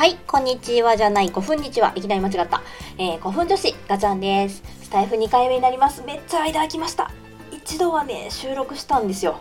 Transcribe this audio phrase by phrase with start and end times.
[0.00, 2.62] はい、こんにちはじゃない、5分にちは、いきなり間違った。
[2.96, 4.62] えー、5分女子、ガチャンです。
[4.84, 6.02] スタイフ2回目になります。
[6.06, 7.10] めっちゃ間空きました。
[7.52, 9.40] 一度はね、収録したんですよ。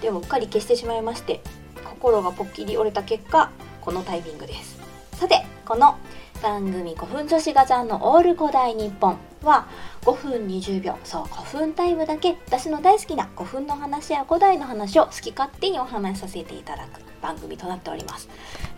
[0.00, 1.42] でも、うっかり消してしまいまして、
[1.84, 3.50] 心がポッキリ折れた結果、
[3.82, 4.80] このタイミングです。
[5.12, 5.98] さて、この
[6.42, 9.66] 番組5分女子ガチャンのオール古代日本は
[10.02, 10.96] 5分20秒。
[11.04, 18.28] そう5分タイムだけ私の大好きな5分の話や古代の話を好き勝手にお話しさせていただく番組となっております。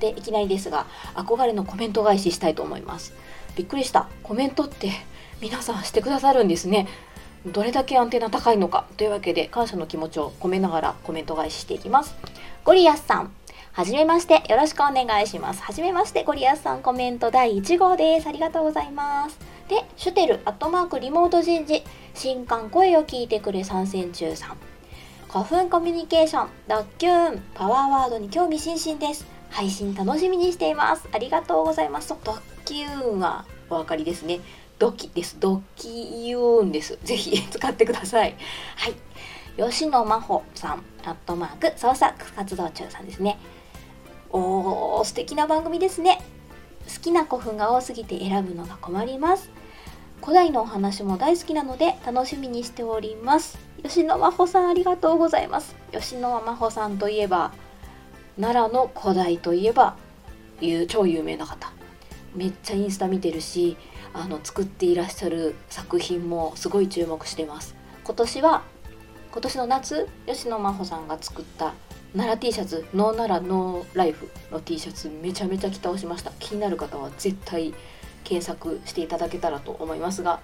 [0.00, 3.14] でいきなりですが憧れのコメント返ししたいと思います。
[3.56, 4.08] びっくりした。
[4.22, 4.92] コメントって
[5.40, 6.88] 皆さんしてくださるんですね。
[7.46, 12.14] どれだけアンテナ高いのかというわけで感謝の気持ちを込めながらコメント返ししていきます。
[12.64, 13.32] ゴリアスさん。
[13.72, 15.62] はじめまして、よろしくお願いします。
[15.62, 18.26] はじめまして、ゴリアスさんコメント第1号です。
[18.26, 19.38] ありがとうございます。
[19.68, 24.56] で、シュテル、アットマーク、リモート人事、新刊声を聞いてくれ参戦中さん。
[25.30, 29.24] 古墳コミュニケーション、ドッキューン、パワーワードに興味津々です。
[29.50, 31.08] 配信楽しみにしています。
[31.12, 32.08] ありがとうございます。
[32.08, 34.40] ドッキューンはお分かりですね。
[34.80, 35.36] ドキです。
[35.38, 36.98] ドッキューンです。
[37.04, 38.34] ぜひ 使ってください。
[38.74, 38.94] はい。
[39.70, 43.38] 吉野真帆さん、アットマーク、創作活動中さんですね。
[44.32, 46.20] おー素敵な番組ですね。
[46.86, 49.50] 好きな古墳が多すぎて選ぶのが困ります。
[50.20, 53.58] 古代のお話も大好きなので楽しみにしております。
[53.82, 55.74] 吉野真帆さんありがとうございます。
[55.92, 57.52] 吉野真帆さんといえば
[58.38, 59.96] 奈良の古代といえば
[60.60, 61.72] いう超有名な方。
[62.34, 63.76] めっちゃインスタ見てるし
[64.12, 67.74] あの作っていらっしゃる作品もすごい注目してます。
[68.04, 68.62] 今年は
[69.32, 71.74] 今年の夏吉野真帆さんが作った
[72.14, 76.32] 奈良 T シャツノー奈良ノーライフの T シャツめちゃめちゃ着倒しました。
[76.38, 77.72] 気になる方は絶対
[78.24, 80.40] 検索していただけたらと思いますが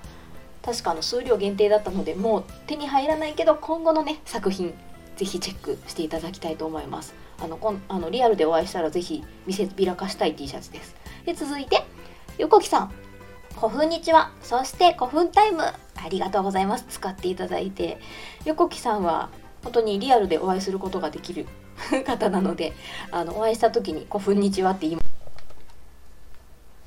[0.62, 4.74] 確かあの数量限定だったのでもう手に入らないけど今後のね作品
[5.16, 7.14] ぜひチェックしていただきたいと思います。
[7.38, 10.94] あのこんあのリアルでお会いしたらぜひ見せびらかしたい T シャツです。
[11.24, 11.84] で続いて
[12.38, 12.92] 横木さん。
[13.56, 14.32] 古墳にちは。
[14.42, 15.62] そして古墳タイム。
[15.62, 15.74] あ
[16.10, 16.84] りがとうございます。
[16.90, 17.98] 使っていただいて。
[18.44, 19.30] 横木さんは
[19.66, 21.44] 本当にリアルでお会いすることができる
[22.06, 22.72] 方なので
[23.10, 25.06] あのお会いした時に「こんにちは」って言います。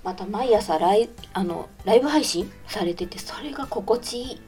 [0.01, 4.41] また毎朝ライあのライブ配信されててそれが心地いい。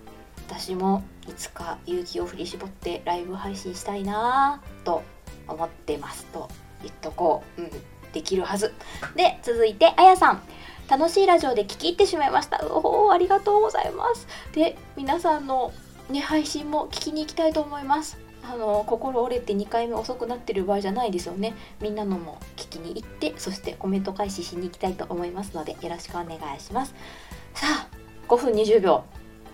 [0.48, 5.04] 私もいつか勇気を振り絞ってライブ配信したいなと
[5.50, 6.26] 思ってます。
[6.28, 6.48] と
[6.82, 7.72] 言っとこう、うん、
[8.14, 8.74] できるはず。
[9.18, 10.42] で続いてあやさん。
[10.90, 12.66] 楽しいラジオで聞き入ってしまいました。
[12.66, 14.26] おおありがとうございます。
[14.54, 15.74] で皆さんの
[16.12, 18.18] ね、配信も聞きに行きたいと思います。
[18.44, 21.54] あの心折れて2回目遅くなってる場合じゃないですよね。
[21.80, 26.94] みんなのも聞きに行って、そしてコメント開始しに行きたいと思いますので、よろしくお願いします。
[27.54, 27.88] さあ、
[28.28, 29.04] 5分20秒、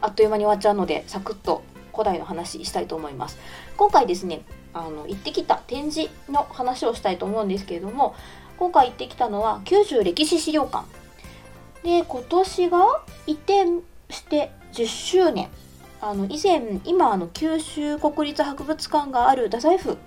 [0.01, 3.37] あっという間に終わっちゃうので、サクッと古代の話したいと思います。
[3.75, 4.41] 今回ですね、
[4.73, 8.15] あの行ってきた展示の話をしたいと思うんですけれども、
[8.57, 10.85] 今回行ってきたのは九州歴史資料館。
[11.83, 13.65] で、今年が移転
[14.09, 15.49] して10周年。
[15.99, 19.97] あの以前今あの九州国立博物館がある太宰府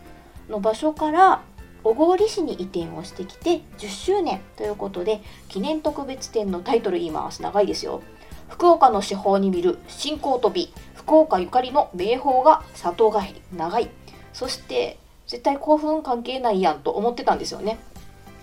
[0.48, 1.42] の場所から
[1.82, 8.02] 小郡市に移転をしてきて10周年ということで記念特別展のタイトル言います長いですよ。
[8.48, 13.42] 福岡の司法に見る新興飛び福岡ゆかりの名宝が里帰り。
[13.56, 13.88] 長い。
[14.32, 17.78] そして絶対興奮関係ないやんと思ってたんですよね。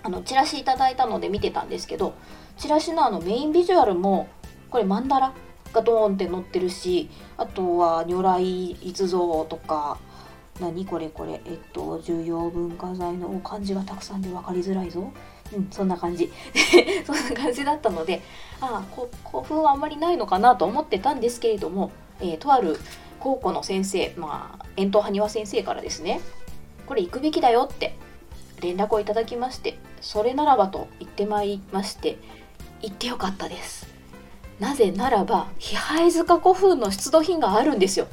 [0.02, 2.14] あのチラシいただいたので見てたんですけど
[2.56, 4.28] チラシのあのメインビジュアルも
[4.70, 5.32] これ曼荼羅
[5.72, 9.98] がドーンって載ってるしあとは如来逸像とか
[10.60, 15.12] 何これこれえっと重要文化財の漢字がたくさんで分かりづらいぞ。
[15.50, 16.30] うんそんな感じ。
[17.06, 18.22] そんな感じだったので
[18.60, 21.90] ああ古墳はあんまりないのかなと思ってたんですけれども、
[22.20, 22.78] えー、とある
[23.20, 26.20] 高校の先生まあ遠藤埴輪先生からですね
[26.86, 27.96] これ行くべきだよって
[28.60, 32.18] 連絡をいただきましてそれならばと言ってまいりまして
[32.82, 33.77] 行ってよかったです。
[34.60, 38.08] なぜならば比配塚古墳の出土品があるんですよ。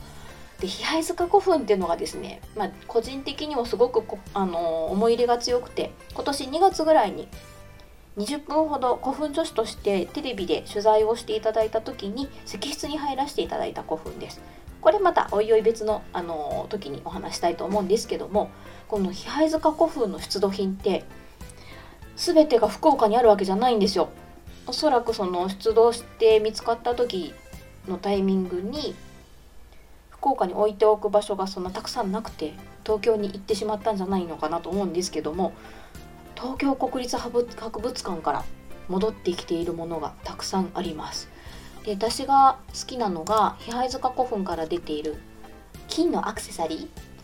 [0.60, 4.04] で比配塚古墳っていうのがですね、まあ、個人的にもすごく
[4.34, 7.28] あの思い入れが強くて今年2月ぐらいに
[8.18, 14.42] 20分ほど古墳女子としてテレビで取材をしていただいた時に石室に入らせていただいた古墳です。
[14.80, 18.52] これまたおいおい別のあの時にお話したいと思うんですけども
[18.88, 21.04] この比配塚古墳の出土品って
[22.16, 24.10] 全てが福岡にあるわけじゃないんですよ。
[24.68, 27.34] おそらくその出動して見つかった時
[27.88, 28.96] のタイミングに
[30.10, 32.54] 福岡に置いておく場所がそんなたくさんなくて
[32.84, 35.54] 東京に行ってしまったんじゃないのかなと思うんですけども
[36.36, 38.44] 東京国立博物館から
[38.88, 41.30] 戻ってきているものがたくさんあります。
[41.84, 45.16] で私が好きなのが比配塚古墳から出ている
[45.88, 47.15] 金のアクセサリー。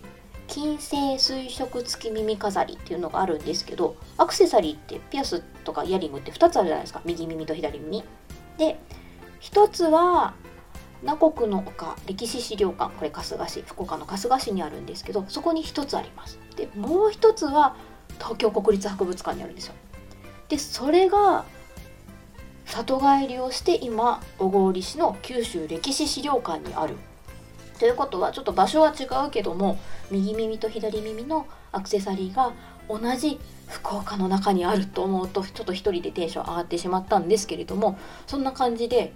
[0.51, 7.01] 金星水色付き耳飾りっていうのがあるんですけどアクセサリーってピアスとかイヤリングって2つあるじゃないですか。
[7.05, 8.03] 右耳と左耳。
[8.57, 8.77] で
[9.39, 10.33] 1つは
[11.03, 12.93] 南国の丘歴史資料館。
[12.95, 16.37] これ春日市福岡の春日市にあるんですけどそこに1つあります。
[16.57, 17.77] でもう1つは
[18.19, 19.73] 東京国立博物館にあるんですよ。
[20.49, 21.45] でそれが
[22.65, 26.97] 里帰りをして今小郡市の九州歴史資料館にある。
[27.81, 29.79] ということはちょっと場所は違うけども
[30.11, 32.53] 右耳と左耳のアクセサリーが
[32.87, 37.97] 同じ福岡の中にあると思うとちょっと一人でテンション上がってしまったんですけれども
[38.27, 39.13] そんな感じで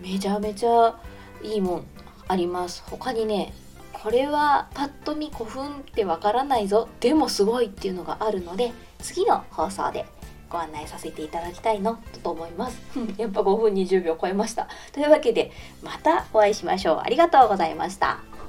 [0.00, 0.96] めちゃめちゃ
[1.44, 1.86] いいもん
[2.26, 2.82] あります。
[2.90, 3.52] 他にね
[3.92, 6.88] これはパッと見古墳ってわからないぞ。
[6.98, 10.04] でもすごいっていうのがあるので次の放送で
[10.50, 12.80] ご案内させていただきたいのと思います。
[13.16, 14.68] やっぱ5分20秒超えました。
[14.92, 15.52] というわけで
[15.82, 17.00] またお会いしましょう。
[17.02, 18.39] ありがとうございました。